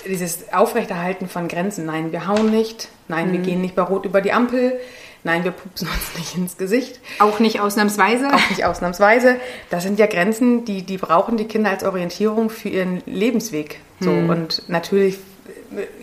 dieses 0.05 0.53
Aufrechterhalten 0.53 1.27
von 1.27 1.47
Grenzen. 1.47 1.85
Nein, 1.85 2.11
wir 2.11 2.27
hauen 2.27 2.51
nicht. 2.51 2.89
Nein, 3.07 3.29
mhm. 3.29 3.31
wir 3.33 3.39
gehen 3.39 3.61
nicht 3.61 3.75
bei 3.75 3.81
Rot 3.81 4.05
über 4.05 4.21
die 4.21 4.33
Ampel. 4.33 4.79
Nein, 5.23 5.43
wir 5.45 5.51
pupsen 5.51 5.87
uns 5.87 6.17
nicht 6.17 6.35
ins 6.35 6.57
Gesicht. 6.57 6.99
Auch 7.19 7.39
nicht 7.39 7.61
ausnahmsweise? 7.61 8.27
Auch 8.33 8.49
nicht 8.49 8.65
ausnahmsweise. 8.65 9.37
Das 9.69 9.83
sind 9.83 9.97
ja 9.97 10.05
Grenzen, 10.05 10.65
die, 10.65 10.81
die 10.83 10.97
brauchen 10.97 11.37
die 11.37 11.45
Kinder 11.45 11.69
als 11.69 11.83
Orientierung 11.83 12.49
für 12.49 12.69
ihren 12.69 13.01
Lebensweg. 13.05 13.79
So, 14.01 14.11
hm. 14.11 14.29
Und 14.29 14.63
natürlich, 14.67 15.17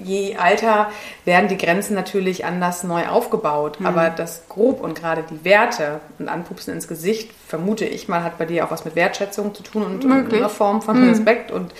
je 0.02 0.36
älter 0.42 0.90
werden 1.26 1.48
die 1.48 1.58
Grenzen 1.58 1.94
natürlich 1.94 2.46
anders 2.46 2.82
neu 2.82 3.08
aufgebaut. 3.08 3.78
Hm. 3.78 3.86
Aber 3.86 4.08
das 4.08 4.48
Grob 4.48 4.80
und 4.80 4.98
gerade 4.98 5.22
die 5.30 5.44
Werte 5.44 6.00
und 6.18 6.28
Anpupsen 6.28 6.72
ins 6.72 6.88
Gesicht, 6.88 7.30
vermute 7.46 7.84
ich 7.84 8.08
mal, 8.08 8.22
hat 8.22 8.38
bei 8.38 8.46
dir 8.46 8.64
auch 8.64 8.70
was 8.70 8.86
mit 8.86 8.96
Wertschätzung 8.96 9.54
zu 9.54 9.62
tun 9.62 9.84
und, 9.84 10.04
und 10.04 10.32
einer 10.32 10.48
Form 10.48 10.80
von 10.80 10.96
hm. 10.96 11.10
Respekt 11.10 11.50
und 11.50 11.74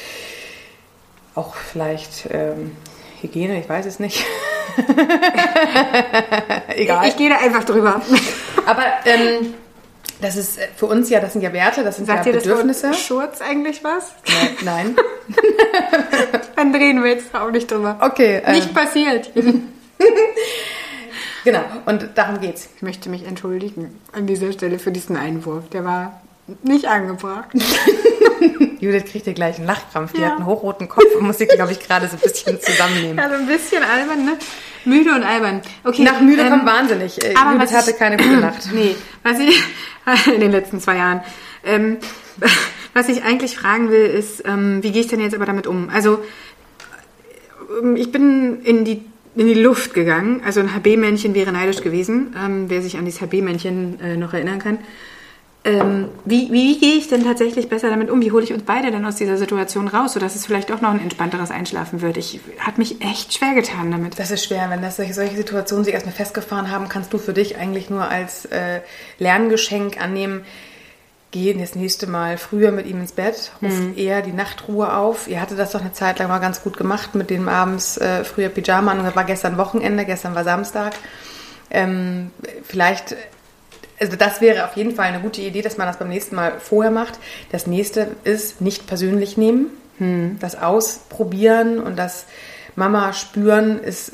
auch 1.34 1.54
vielleicht 1.54 2.28
ähm, 2.30 2.72
Hygiene, 3.22 3.58
ich 3.58 3.68
weiß 3.68 3.86
es 3.86 3.98
nicht. 3.98 4.26
Egal. 6.76 7.04
Ich, 7.04 7.10
ich, 7.10 7.16
gehe 7.16 7.30
da 7.30 7.36
einfach 7.36 7.64
drüber. 7.64 8.00
Aber 8.66 8.84
ähm, 9.04 9.54
das 10.20 10.36
ist 10.36 10.58
für 10.76 10.86
uns 10.86 11.08
ja, 11.08 11.20
das 11.20 11.32
sind 11.32 11.42
ja 11.42 11.52
Werte, 11.52 11.82
das 11.82 11.96
sind 11.96 12.06
Sagt 12.06 12.26
ja 12.26 12.32
dir 12.32 12.38
Bedürfnisse. 12.38 12.88
Das 12.88 13.00
Schurz 13.00 13.40
eigentlich 13.40 13.82
was? 13.82 14.12
Nein. 14.62 14.96
Dann 16.56 16.74
reden 16.74 17.02
wir 17.02 17.12
jetzt 17.12 17.34
auch 17.34 17.50
nicht 17.50 17.70
drüber. 17.70 17.96
Okay. 18.00 18.42
Äh, 18.44 18.52
nicht 18.52 18.74
passiert. 18.74 19.30
genau, 21.44 21.62
und 21.86 22.10
darum 22.14 22.40
geht's. 22.40 22.68
Ich 22.76 22.82
möchte 22.82 23.08
mich 23.08 23.26
entschuldigen 23.26 23.98
an 24.12 24.26
dieser 24.26 24.52
Stelle 24.52 24.78
für 24.78 24.92
diesen 24.92 25.16
Einwurf. 25.16 25.68
Der 25.70 25.84
war 25.84 26.20
nicht 26.62 26.86
angebracht. 26.86 27.48
Judith 28.80 29.04
kriegt 29.10 29.24
hier 29.24 29.34
gleich 29.34 29.56
einen 29.56 29.66
Lachkrampf. 29.66 30.12
Die 30.12 30.20
ja. 30.20 30.28
hat 30.28 30.36
einen 30.36 30.46
hochroten 30.46 30.88
Kopf 30.88 31.14
und 31.18 31.26
muss 31.26 31.38
sich, 31.38 31.48
glaube 31.48 31.72
ich, 31.72 31.80
gerade 31.80 32.08
so 32.08 32.16
ein 32.16 32.20
bisschen 32.20 32.60
zusammennehmen. 32.60 33.18
Ja, 33.18 33.28
so 33.28 33.34
ein 33.34 33.46
bisschen 33.46 33.82
albern, 33.82 34.24
ne? 34.24 34.36
Müde 34.84 35.14
und 35.14 35.22
albern. 35.22 35.60
Okay. 35.84 36.02
Nach 36.02 36.20
müde 36.20 36.42
ähm, 36.42 36.50
kommt 36.50 36.66
wahnsinnig. 36.66 37.22
Äh, 37.24 37.34
aber 37.34 37.54
Judith 37.54 37.72
hatte 37.72 37.92
keine 37.92 38.16
gute 38.16 38.36
Nacht. 38.36 38.68
Nee, 38.72 38.96
was 39.22 39.38
ich 39.38 39.62
in 40.34 40.40
den 40.40 40.52
letzten 40.52 40.80
zwei 40.80 40.96
Jahren. 40.96 41.22
Ähm, 41.64 41.98
Was 42.92 43.08
ich 43.08 43.22
eigentlich 43.22 43.56
fragen 43.56 43.90
will, 43.90 44.04
ist, 44.06 44.42
ähm, 44.46 44.82
wie 44.82 44.90
gehe 44.90 45.02
ich 45.02 45.06
denn 45.06 45.20
jetzt 45.20 45.34
aber 45.34 45.46
damit 45.46 45.66
um? 45.66 45.90
Also, 45.90 46.20
ähm, 47.82 47.96
ich 47.96 48.10
bin 48.10 48.62
in 48.62 48.84
die, 48.84 49.04
in 49.36 49.46
die 49.46 49.54
Luft 49.54 49.94
gegangen. 49.94 50.42
Also 50.44 50.60
ein 50.60 50.74
HB-Männchen 50.74 51.34
wäre 51.34 51.52
neidisch 51.52 51.82
gewesen, 51.82 52.34
ähm, 52.36 52.64
wer 52.68 52.82
sich 52.82 52.96
an 52.96 53.04
dieses 53.04 53.20
HB-Männchen 53.20 54.00
äh, 54.00 54.16
noch 54.16 54.34
erinnern 54.34 54.58
kann. 54.58 54.78
Ähm, 55.62 56.08
wie, 56.24 56.50
wie 56.50 56.78
gehe 56.78 56.94
ich 56.94 57.08
denn 57.08 57.22
tatsächlich 57.22 57.68
besser 57.68 57.90
damit 57.90 58.08
um? 58.08 58.22
Wie 58.22 58.32
hole 58.32 58.42
ich 58.42 58.52
uns 58.52 58.62
beide 58.62 58.90
denn 58.90 59.04
aus 59.04 59.16
dieser 59.16 59.36
Situation 59.36 59.88
raus, 59.88 60.14
sodass 60.14 60.34
es 60.34 60.46
vielleicht 60.46 60.72
auch 60.72 60.80
noch 60.80 60.90
ein 60.90 61.02
entspannteres 61.02 61.50
Einschlafen 61.50 62.00
wird? 62.00 62.16
Ich 62.16 62.40
hat 62.58 62.78
mich 62.78 63.02
echt 63.02 63.34
schwer 63.34 63.54
getan 63.54 63.90
damit. 63.90 64.18
Das 64.18 64.30
ist 64.30 64.44
schwer, 64.44 64.70
wenn 64.70 64.80
das 64.80 64.96
solche, 64.96 65.12
solche 65.12 65.36
Situationen 65.36 65.84
sich 65.84 65.92
erstmal 65.92 66.14
festgefahren 66.14 66.70
haben, 66.70 66.88
kannst 66.88 67.12
du 67.12 67.18
für 67.18 67.34
dich 67.34 67.58
eigentlich 67.58 67.90
nur 67.90 68.08
als 68.08 68.46
äh, 68.46 68.80
Lerngeschenk 69.18 70.00
annehmen. 70.00 70.46
Geh 71.30 71.52
das 71.52 71.74
nächste 71.74 72.06
Mal 72.06 72.38
früher 72.38 72.72
mit 72.72 72.86
ihm 72.86 72.98
ins 72.98 73.12
Bett, 73.12 73.52
ruf 73.62 73.78
mhm. 73.78 73.92
eher 73.96 74.22
die 74.22 74.32
Nachtruhe 74.32 74.96
auf. 74.96 75.28
Ihr 75.28 75.42
hatte 75.42 75.56
das 75.56 75.72
doch 75.72 75.80
eine 75.80 75.92
Zeit 75.92 76.18
lang 76.18 76.28
mal 76.28 76.38
ganz 76.38 76.62
gut 76.62 76.78
gemacht 76.78 77.14
mit 77.14 77.28
dem 77.28 77.48
abends 77.48 77.98
äh, 77.98 78.24
früher 78.24 78.48
Pyjama. 78.48 78.92
Und 78.92 79.04
das 79.04 79.14
war 79.14 79.24
gestern 79.24 79.58
Wochenende, 79.58 80.06
gestern 80.06 80.34
war 80.34 80.42
Samstag. 80.42 80.94
Ähm, 81.70 82.30
vielleicht 82.64 83.14
also 84.00 84.16
das 84.16 84.40
wäre 84.40 84.64
auf 84.64 84.76
jeden 84.76 84.94
Fall 84.94 85.06
eine 85.06 85.20
gute 85.20 85.42
Idee, 85.42 85.62
dass 85.62 85.76
man 85.76 85.86
das 85.86 85.98
beim 85.98 86.08
nächsten 86.08 86.34
Mal 86.34 86.58
vorher 86.58 86.90
macht. 86.90 87.18
Das 87.52 87.66
nächste 87.66 88.08
ist 88.24 88.60
nicht 88.60 88.86
persönlich 88.86 89.36
nehmen, 89.36 89.66
hm. 89.98 90.38
das 90.40 90.56
ausprobieren 90.56 91.78
und 91.78 91.98
das 91.98 92.24
Mama 92.76 93.12
spüren 93.12 93.78
ist 93.78 94.12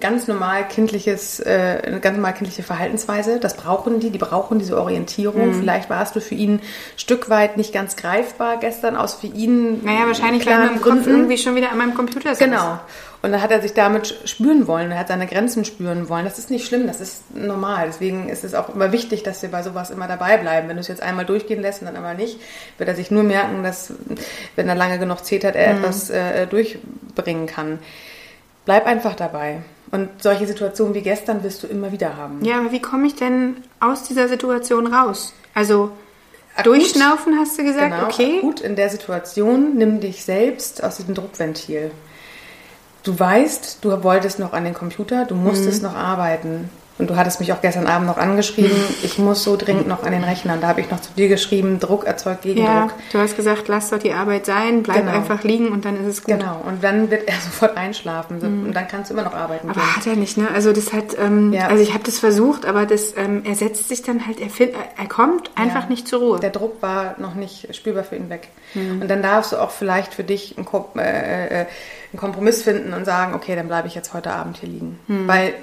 ganz 0.00 0.26
normal 0.28 0.66
kindliches, 0.66 1.40
äh, 1.40 1.80
eine 1.84 2.00
ganz 2.00 2.16
normal 2.16 2.34
kindliche 2.34 2.62
Verhaltensweise. 2.62 3.38
Das 3.38 3.56
brauchen 3.56 4.00
die, 4.00 4.10
die 4.10 4.18
brauchen 4.18 4.58
diese 4.58 4.78
Orientierung. 4.78 5.48
Mhm. 5.48 5.60
Vielleicht 5.60 5.90
warst 5.90 6.16
du 6.16 6.20
für 6.20 6.34
ihn 6.34 6.54
ein 6.54 6.60
Stück 6.96 7.28
weit 7.28 7.56
nicht 7.56 7.72
ganz 7.72 7.96
greifbar 7.96 8.58
gestern 8.58 8.96
aus 8.96 9.14
für 9.14 9.26
ihn. 9.26 9.84
Naja, 9.84 10.06
wahrscheinlich 10.06 10.46
weil 10.46 10.58
mein 10.58 10.80
Kopf 10.80 11.06
irgendwie 11.06 11.38
schon 11.38 11.54
wieder 11.54 11.70
an 11.70 11.78
meinem 11.78 11.94
Computer 11.94 12.32
ist. 12.32 12.38
Genau. 12.38 12.78
Und 13.20 13.32
dann 13.32 13.42
hat 13.42 13.50
er 13.50 13.60
sich 13.60 13.74
damit 13.74 14.14
spüren 14.26 14.68
wollen, 14.68 14.92
er 14.92 14.98
hat 15.00 15.08
seine 15.08 15.26
Grenzen 15.26 15.64
spüren 15.64 16.08
wollen. 16.08 16.24
Das 16.24 16.38
ist 16.38 16.50
nicht 16.50 16.66
schlimm, 16.66 16.86
das 16.86 17.00
ist 17.00 17.34
normal. 17.34 17.86
Deswegen 17.88 18.28
ist 18.28 18.44
es 18.44 18.54
auch 18.54 18.72
immer 18.72 18.92
wichtig, 18.92 19.24
dass 19.24 19.42
wir 19.42 19.50
bei 19.50 19.62
sowas 19.64 19.90
immer 19.90 20.06
dabei 20.06 20.36
bleiben. 20.36 20.68
Wenn 20.68 20.76
du 20.76 20.80
es 20.80 20.88
jetzt 20.88 21.02
einmal 21.02 21.24
durchgehen 21.24 21.60
lässt 21.60 21.80
und 21.80 21.86
dann 21.86 21.96
aber 21.96 22.14
nicht, 22.14 22.38
wird 22.78 22.88
er 22.88 22.94
sich 22.94 23.10
nur 23.10 23.24
merken, 23.24 23.64
dass, 23.64 23.92
wenn 24.54 24.68
er 24.68 24.76
lange 24.76 25.00
genug 25.00 25.24
zetert, 25.24 25.56
er 25.56 25.74
mhm. 25.74 25.78
etwas 25.78 26.10
äh, 26.10 26.46
durchbringen 26.46 27.46
kann 27.46 27.80
bleib 28.68 28.84
einfach 28.84 29.14
dabei. 29.14 29.62
Und 29.90 30.22
solche 30.22 30.46
Situationen 30.46 30.92
wie 30.92 31.00
gestern 31.00 31.42
wirst 31.42 31.62
du 31.62 31.66
immer 31.66 31.90
wieder 31.90 32.18
haben. 32.18 32.44
Ja, 32.44 32.58
aber 32.58 32.70
wie 32.70 32.82
komme 32.82 33.06
ich 33.06 33.14
denn 33.14 33.56
aus 33.80 34.02
dieser 34.02 34.28
Situation 34.28 34.92
raus? 34.92 35.32
Also 35.54 35.92
akut, 36.54 36.66
durchschnaufen 36.66 37.38
hast 37.38 37.58
du 37.58 37.64
gesagt, 37.64 37.94
genau, 37.94 38.04
okay. 38.04 38.40
Gut, 38.42 38.60
in 38.60 38.76
der 38.76 38.90
Situation 38.90 39.76
nimm 39.76 40.00
dich 40.00 40.22
selbst 40.22 40.84
aus 40.84 40.98
diesem 40.98 41.14
Druckventil. 41.14 41.92
Du 43.04 43.18
weißt, 43.18 43.78
du 43.80 44.02
wolltest 44.04 44.38
noch 44.38 44.52
an 44.52 44.64
den 44.64 44.74
Computer, 44.74 45.24
du 45.24 45.34
musstest 45.34 45.82
mhm. 45.82 45.88
noch 45.88 45.96
arbeiten. 45.96 46.68
Und 46.98 47.10
du 47.10 47.16
hattest 47.16 47.38
mich 47.40 47.52
auch 47.52 47.60
gestern 47.60 47.86
Abend 47.86 48.06
noch 48.06 48.18
angeschrieben, 48.18 48.76
ich 49.02 49.18
muss 49.18 49.44
so 49.44 49.56
dringend 49.56 49.86
noch 49.86 50.02
an 50.02 50.12
den 50.12 50.24
Rechnern. 50.24 50.60
Da 50.60 50.68
habe 50.68 50.80
ich 50.80 50.90
noch 50.90 51.00
zu 51.00 51.12
dir 51.12 51.28
geschrieben, 51.28 51.78
Druck 51.78 52.04
erzeugt 52.04 52.42
Gegendruck. 52.42 52.68
Ja, 52.68 52.90
du 53.12 53.18
hast 53.18 53.36
gesagt, 53.36 53.68
lass 53.68 53.90
doch 53.90 53.98
die 53.98 54.12
Arbeit 54.12 54.46
sein, 54.46 54.82
bleib 54.82 54.98
genau. 54.98 55.12
einfach 55.12 55.44
liegen 55.44 55.68
und 55.68 55.84
dann 55.84 56.00
ist 56.00 56.06
es 56.06 56.24
gut. 56.24 56.38
Genau, 56.38 56.60
und 56.66 56.82
dann 56.82 57.10
wird 57.10 57.28
er 57.28 57.34
sofort 57.40 57.76
einschlafen 57.76 58.38
mhm. 58.38 58.66
und 58.66 58.74
dann 58.74 58.88
kannst 58.88 59.10
du 59.10 59.14
immer 59.14 59.24
noch 59.24 59.34
arbeiten 59.34 59.70
aber 59.70 59.80
gehen. 59.80 59.96
hat 59.96 60.06
er 60.06 60.16
nicht, 60.16 60.36
ne? 60.36 60.48
Also 60.52 60.72
das 60.72 60.92
hat, 60.92 61.16
ähm, 61.18 61.52
ja. 61.52 61.68
also 61.68 61.82
ich 61.82 61.94
habe 61.94 62.04
das 62.04 62.18
versucht, 62.18 62.66
aber 62.66 62.86
das, 62.86 63.16
ähm, 63.16 63.42
er 63.44 63.54
setzt 63.54 63.88
sich 63.88 64.02
dann 64.02 64.26
halt, 64.26 64.40
er, 64.40 64.50
find, 64.50 64.72
er 64.96 65.08
kommt 65.08 65.50
einfach 65.54 65.84
ja. 65.84 65.88
nicht 65.88 66.08
zur 66.08 66.20
Ruhe. 66.20 66.40
Der 66.40 66.50
Druck 66.50 66.82
war 66.82 67.14
noch 67.18 67.34
nicht 67.34 67.74
spürbar 67.74 68.04
für 68.04 68.16
ihn 68.16 68.28
weg. 68.30 68.48
Mhm. 68.74 69.02
Und 69.02 69.08
dann 69.08 69.22
darfst 69.22 69.52
du 69.52 69.56
auch 69.56 69.70
vielleicht 69.70 70.14
für 70.14 70.24
dich 70.24 70.56
einen, 70.56 70.66
äh, 70.98 71.46
äh, 71.46 71.66
einen 72.12 72.18
Kompromiss 72.18 72.62
finden 72.62 72.92
und 72.92 73.04
sagen, 73.04 73.34
okay, 73.34 73.54
dann 73.54 73.68
bleibe 73.68 73.88
ich 73.88 73.94
jetzt 73.94 74.14
heute 74.14 74.32
Abend 74.32 74.58
hier 74.58 74.68
liegen. 74.68 74.98
Mhm. 75.06 75.28
Weil 75.28 75.54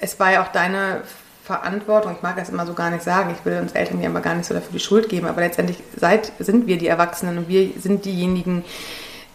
es 0.00 0.18
war 0.18 0.32
ja 0.32 0.42
auch 0.42 0.48
deine 0.48 1.02
Verantwortung, 1.44 2.12
ich 2.12 2.22
mag 2.22 2.36
das 2.36 2.48
immer 2.48 2.66
so 2.66 2.74
gar 2.74 2.90
nicht 2.90 3.02
sagen, 3.02 3.34
ich 3.36 3.44
will 3.44 3.58
uns 3.58 3.72
Eltern 3.72 4.00
ja 4.00 4.08
aber 4.08 4.20
gar 4.20 4.34
nicht 4.34 4.46
so 4.46 4.54
dafür 4.54 4.72
die 4.72 4.80
Schuld 4.80 5.08
geben, 5.08 5.26
aber 5.26 5.40
letztendlich 5.40 5.78
seid, 5.96 6.32
sind 6.38 6.66
wir 6.66 6.78
die 6.78 6.86
Erwachsenen 6.86 7.38
und 7.38 7.48
wir 7.48 7.70
sind 7.76 8.04
diejenigen, 8.04 8.64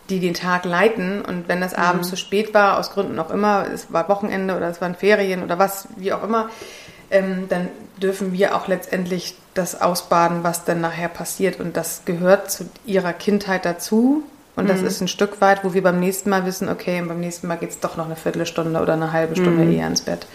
die 0.10 0.20
den 0.20 0.34
Tag 0.34 0.66
leiten. 0.66 1.22
Und 1.22 1.48
wenn 1.48 1.62
das 1.62 1.74
mhm. 1.74 1.84
abends 1.84 2.10
zu 2.10 2.16
spät 2.16 2.54
war, 2.54 2.78
aus 2.80 2.92
Gründen 2.92 3.20
auch 3.20 3.32
immer, 3.32 3.66
es 3.74 3.92
war 3.92 4.08
Wochenende 4.10 4.56
oder 4.56 4.70
es 4.70 4.82
waren 4.82 4.96
Ferien 4.96 5.44
oder 5.44 5.60
was, 5.60 5.88
wie 5.98 6.14
auch 6.14 6.24
immer, 6.24 6.50
ähm, 7.10 7.48
dann 7.50 7.70
dürfen 8.02 8.34
wir 8.34 8.56
auch 8.56 8.68
letztendlich 8.68 9.36
das 9.54 9.82
ausbaden, 9.82 10.44
was 10.44 10.66
dann 10.66 10.82
nachher 10.82 11.10
passiert. 11.10 11.60
Und 11.60 11.78
das 11.78 12.04
gehört 12.06 12.52
zu 12.52 12.70
ihrer 12.86 13.14
Kindheit 13.14 13.66
dazu. 13.66 14.24
Und 14.56 14.70
das 14.70 14.82
mhm. 14.82 14.88
ist 14.88 15.02
ein 15.02 15.08
Stück 15.08 15.42
weit, 15.42 15.64
wo 15.64 15.74
wir 15.74 15.84
beim 15.84 16.00
nächsten 16.00 16.30
Mal 16.30 16.46
wissen, 16.46 16.70
okay, 16.70 17.02
beim 17.06 17.20
nächsten 17.20 17.48
Mal 17.48 17.58
geht 17.58 17.72
es 17.72 17.80
doch 17.80 17.98
noch 17.98 18.06
eine 18.06 18.16
Viertelstunde 18.16 18.80
oder 18.80 18.94
eine 18.94 19.12
halbe 19.12 19.36
Stunde 19.36 19.66
mhm. 19.66 19.74
eher 19.74 19.88
ins 19.88 20.02
Bett, 20.02 20.28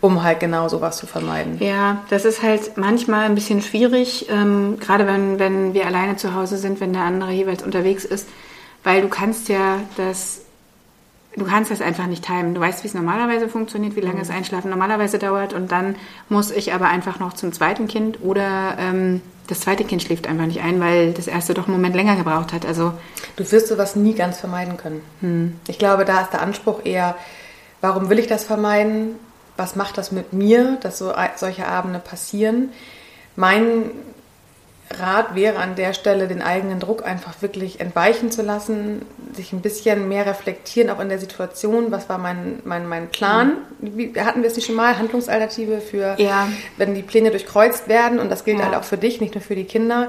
um 0.00 0.22
halt 0.22 0.40
genau 0.40 0.68
sowas 0.68 0.98
zu 0.98 1.06
vermeiden. 1.06 1.56
Ja, 1.60 2.02
das 2.10 2.24
ist 2.24 2.42
halt 2.42 2.76
manchmal 2.76 3.24
ein 3.24 3.34
bisschen 3.34 3.62
schwierig, 3.62 4.26
ähm, 4.30 4.78
gerade 4.78 5.06
wenn, 5.06 5.38
wenn 5.38 5.72
wir 5.72 5.86
alleine 5.86 6.16
zu 6.16 6.34
Hause 6.34 6.58
sind, 6.58 6.80
wenn 6.80 6.92
der 6.92 7.02
andere 7.02 7.32
jeweils 7.32 7.62
unterwegs 7.62 8.04
ist, 8.04 8.28
weil 8.84 9.00
du 9.00 9.08
kannst 9.08 9.48
ja 9.48 9.80
das 9.96 10.42
du 11.36 11.44
kannst 11.44 11.70
das 11.70 11.82
einfach 11.82 12.06
nicht 12.06 12.24
timen. 12.24 12.54
Du 12.54 12.60
weißt, 12.62 12.82
wie 12.82 12.88
es 12.88 12.94
normalerweise 12.94 13.48
funktioniert, 13.48 13.94
wie 13.94 14.00
lange 14.00 14.16
mhm. 14.16 14.20
das 14.20 14.30
Einschlafen 14.30 14.70
normalerweise 14.70 15.18
dauert 15.18 15.52
und 15.52 15.70
dann 15.70 15.96
muss 16.28 16.50
ich 16.50 16.72
aber 16.72 16.88
einfach 16.88 17.18
noch 17.18 17.34
zum 17.34 17.52
zweiten 17.52 17.88
Kind 17.88 18.18
oder 18.22 18.76
ähm, 18.78 19.20
das 19.46 19.60
zweite 19.60 19.84
Kind 19.84 20.02
schläft 20.02 20.26
einfach 20.26 20.46
nicht 20.46 20.60
ein, 20.60 20.80
weil 20.80 21.12
das 21.12 21.26
erste 21.26 21.54
doch 21.54 21.66
einen 21.66 21.76
Moment 21.76 21.94
länger 21.94 22.16
gebraucht 22.16 22.52
hat. 22.52 22.66
Also 22.66 22.92
du 23.36 23.50
wirst 23.50 23.68
sowas 23.68 23.96
nie 23.96 24.14
ganz 24.14 24.38
vermeiden 24.38 24.76
können. 24.76 25.02
Hm. 25.20 25.60
Ich 25.68 25.78
glaube, 25.78 26.04
da 26.04 26.22
ist 26.22 26.32
der 26.32 26.42
Anspruch 26.42 26.84
eher, 26.84 27.16
warum 27.80 28.08
will 28.10 28.18
ich 28.18 28.26
das 28.26 28.44
vermeiden? 28.44 29.16
Was 29.56 29.76
macht 29.76 29.96
das 29.98 30.12
mit 30.12 30.32
mir, 30.32 30.78
dass 30.82 30.98
so 30.98 31.12
solche 31.36 31.66
Abende 31.66 31.98
passieren? 31.98 32.70
Mein 33.36 33.90
Rat 34.90 35.34
wäre 35.34 35.58
an 35.58 35.74
der 35.74 35.92
Stelle, 35.94 36.28
den 36.28 36.42
eigenen 36.42 36.78
Druck 36.78 37.04
einfach 37.04 37.42
wirklich 37.42 37.80
entweichen 37.80 38.30
zu 38.30 38.42
lassen, 38.42 39.02
sich 39.34 39.52
ein 39.52 39.60
bisschen 39.60 40.08
mehr 40.08 40.26
reflektieren, 40.26 40.90
auch 40.90 41.00
in 41.00 41.08
der 41.08 41.18
Situation, 41.18 41.90
was 41.90 42.08
war 42.08 42.18
mein, 42.18 42.60
mein, 42.64 42.86
mein 42.86 43.08
Plan? 43.08 43.58
Wie, 43.80 44.12
hatten 44.18 44.42
wir 44.42 44.48
es 44.48 44.56
nicht 44.56 44.66
schon 44.66 44.76
mal? 44.76 44.96
Handlungsalternative 44.96 45.80
für, 45.80 46.14
ja. 46.18 46.48
wenn 46.76 46.94
die 46.94 47.02
Pläne 47.02 47.30
durchkreuzt 47.30 47.88
werden 47.88 48.20
und 48.20 48.30
das 48.30 48.44
gilt 48.44 48.58
ja. 48.58 48.64
halt 48.66 48.76
auch 48.76 48.84
für 48.84 48.96
dich, 48.96 49.20
nicht 49.20 49.34
nur 49.34 49.42
für 49.42 49.56
die 49.56 49.64
Kinder. 49.64 50.08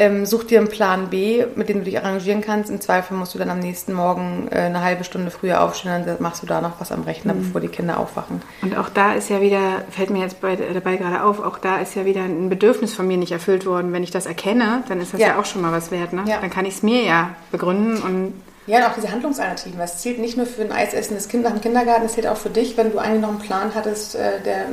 Ähm, 0.00 0.24
such 0.24 0.44
dir 0.44 0.60
einen 0.60 0.68
Plan 0.68 1.10
B, 1.10 1.44
mit 1.56 1.68
dem 1.68 1.80
du 1.80 1.84
dich 1.84 1.98
arrangieren 1.98 2.40
kannst. 2.40 2.70
Im 2.70 2.80
Zweifel 2.80 3.18
musst 3.18 3.34
du 3.34 3.38
dann 3.38 3.50
am 3.50 3.58
nächsten 3.58 3.92
Morgen 3.92 4.48
äh, 4.50 4.60
eine 4.60 4.82
halbe 4.82 5.04
Stunde 5.04 5.30
früher 5.30 5.62
aufstehen, 5.62 6.06
dann 6.06 6.16
machst 6.20 6.42
du 6.42 6.46
da 6.46 6.62
noch 6.62 6.80
was 6.80 6.90
am 6.90 7.02
Rechner, 7.02 7.34
mhm. 7.34 7.42
bevor 7.42 7.60
die 7.60 7.68
Kinder 7.68 8.00
aufwachen. 8.00 8.40
Und 8.62 8.78
auch 8.78 8.88
da 8.88 9.12
ist 9.12 9.28
ja 9.28 9.42
wieder, 9.42 9.82
fällt 9.90 10.08
mir 10.08 10.20
jetzt 10.20 10.40
bei, 10.40 10.56
dabei 10.56 10.96
gerade 10.96 11.22
auf, 11.22 11.44
auch 11.44 11.58
da 11.58 11.80
ist 11.80 11.94
ja 11.96 12.06
wieder 12.06 12.22
ein 12.22 12.48
Bedürfnis 12.48 12.94
von 12.94 13.06
mir 13.06 13.18
nicht 13.18 13.32
erfüllt 13.32 13.66
worden. 13.66 13.92
Wenn 13.92 14.02
ich 14.02 14.10
das 14.10 14.24
erkenne, 14.24 14.84
dann 14.88 15.02
ist 15.02 15.12
das 15.12 15.20
ja, 15.20 15.28
ja 15.28 15.38
auch 15.38 15.44
schon 15.44 15.60
mal 15.60 15.70
was 15.70 15.90
wert. 15.90 16.14
Ne? 16.14 16.24
Ja. 16.26 16.40
Dann 16.40 16.48
kann 16.48 16.64
ich 16.64 16.76
es 16.76 16.82
mir 16.82 17.04
ja 17.04 17.36
begründen 17.52 17.98
und 17.98 18.32
ja, 18.66 18.78
und 18.78 18.84
auch 18.84 18.94
diese 18.94 19.10
Handlungsalternativen. 19.10 19.78
Das 19.78 20.00
zählt 20.00 20.18
nicht 20.18 20.36
nur 20.36 20.46
für 20.46 20.62
ein 20.62 20.70
eisessendes 20.70 21.28
Kind 21.28 21.42
nach 21.42 21.50
dem 21.50 21.60
Kindergarten, 21.60 22.04
das 22.04 22.12
zählt 22.12 22.26
auch 22.26 22.36
für 22.36 22.50
dich, 22.50 22.76
wenn 22.76 22.92
du 22.92 22.98
eigentlich 22.98 23.20
noch 23.20 23.30
einen 23.30 23.40
Plan 23.40 23.72
hattest, 23.74 24.14
äh, 24.14 24.40
der 24.44 24.66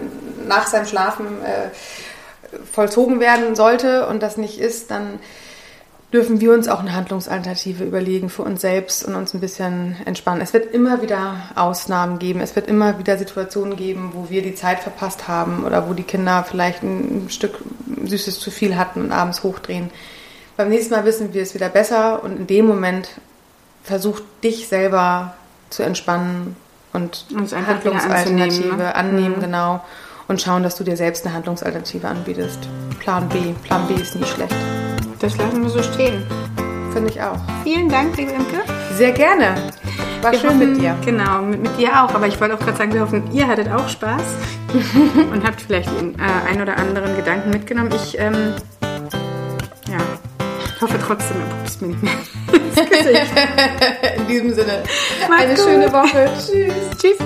nach 0.48 0.68
seinem 0.68 0.86
Schlafen 0.86 1.26
äh, 1.44 1.70
vollzogen 2.72 3.20
werden 3.20 3.56
sollte 3.56 4.08
und 4.08 4.22
das 4.22 4.38
nicht 4.38 4.60
ist, 4.60 4.92
dann 4.92 5.20
dürfen 6.14 6.40
wir 6.40 6.54
uns 6.54 6.70
auch 6.70 6.80
eine 6.80 6.96
Handlungsalternative 6.96 7.84
überlegen 7.84 8.30
für 8.30 8.44
uns 8.44 8.62
selbst 8.62 9.04
und 9.04 9.16
uns 9.16 9.34
ein 9.34 9.42
bisschen 9.42 9.98
entspannen. 10.06 10.42
Es 10.42 10.54
wird 10.54 10.74
immer 10.74 11.02
wieder 11.02 11.36
Ausnahmen 11.56 12.18
geben. 12.18 12.40
Es 12.40 12.56
wird 12.56 12.68
immer 12.68 12.98
wieder 12.98 13.18
Situationen 13.18 13.76
geben, 13.76 14.12
wo 14.14 14.30
wir 14.30 14.42
die 14.42 14.56
Zeit 14.56 14.80
verpasst 14.80 15.28
haben 15.28 15.66
oder 15.66 15.90
wo 15.90 15.94
die 15.94 16.04
Kinder 16.04 16.46
vielleicht 16.48 16.82
ein 16.82 17.28
Stück 17.30 17.56
Süßes 18.06 18.40
zu 18.40 18.52
viel 18.52 18.78
hatten 18.78 19.02
und 19.02 19.12
abends 19.12 19.44
hochdrehen. 19.44 19.90
Beim 20.56 20.70
nächsten 20.70 20.94
Mal 20.94 21.04
wissen 21.04 21.34
wir 21.34 21.42
es 21.42 21.54
wieder 21.54 21.70
besser 21.70 22.24
und 22.24 22.38
in 22.38 22.48
dem 22.48 22.66
Moment 22.66 23.10
versuch 23.84 24.22
dich 24.44 24.68
selber 24.70 25.36
zu 25.70 25.84
entspannen 25.84 26.56
und, 26.94 27.26
und 27.32 27.52
Handlungsalternative 27.68 28.64
annehmen, 28.64 28.78
ne? 28.78 28.96
annehmen 28.96 29.36
mhm. 29.38 29.42
genau 29.42 29.82
und 30.28 30.42
schauen, 30.42 30.64
dass 30.64 30.76
du 30.76 30.84
dir 30.84 30.98
selbst 30.98 31.26
eine 31.26 31.34
Handlungsalternative 31.34 32.08
anbietest. 32.08 32.60
Plan 33.00 33.28
B. 33.30 33.54
Plan 33.64 33.88
B 33.88 33.96
ist 33.96 34.16
nie 34.16 34.26
schlecht. 34.26 34.56
Das 35.20 35.38
lassen 35.38 35.64
wir 35.64 35.70
so 35.70 35.82
stehen. 35.82 36.24
Finde 36.94 37.10
ich 37.12 37.22
auch. 37.22 37.38
Vielen 37.64 37.90
Dank, 37.90 38.18
liebe 38.18 38.32
Imke. 38.32 38.62
Sehr 38.96 39.12
gerne. 39.12 39.56
War 40.22 40.32
wir 40.32 40.40
schön 40.40 40.50
hoffen, 40.50 40.74
mit 40.74 40.82
dir. 40.82 40.96
Genau, 41.06 41.42
mit, 41.42 41.62
mit 41.62 41.78
dir 41.78 41.90
auch. 42.04 42.14
Aber 42.14 42.28
ich 42.28 42.40
wollte 42.40 42.56
auch 42.56 42.60
gerade 42.60 42.78
sagen, 42.78 42.94
wir 42.94 43.02
hoffen, 43.02 43.32
ihr 43.34 43.48
hattet 43.48 43.72
auch 43.72 43.88
Spaß 43.88 44.22
und 45.32 45.46
habt 45.46 45.62
vielleicht 45.62 45.90
den 46.00 46.16
äh, 46.16 46.50
ein 46.50 46.62
oder 46.62 46.78
anderen 46.78 47.16
Gedanken 47.16 47.52
mitgenommen. 47.52 47.92
Ich 47.96 48.18
ähm, 48.20 48.54
ja, 49.88 49.98
hoffe 50.82 50.98
trotzdem, 51.06 51.38
du 51.38 51.56
pupst 51.58 51.82
mir 51.82 51.88
nicht 51.90 52.04
mehr 52.04 52.14
In 54.18 54.28
diesem 54.28 54.54
Sinne, 54.54 54.84
Mach's 55.30 55.42
eine 55.44 55.56
gut. 55.56 55.64
schöne 55.64 55.92
Woche. 55.92 56.30
Tschüss. 56.38 56.74
Tschüss. 57.00 57.18